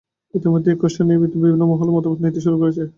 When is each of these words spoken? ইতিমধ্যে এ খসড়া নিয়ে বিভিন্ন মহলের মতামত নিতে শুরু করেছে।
ইতিমধ্যে 0.33 0.69
এ 0.71 0.77
খসড়া 0.81 1.03
নিয়ে 1.07 1.19
বিভিন্ন 1.35 1.63
মহলের 1.71 1.95
মতামত 1.95 2.19
নিতে 2.21 2.39
শুরু 2.45 2.57
করেছে। 2.61 2.83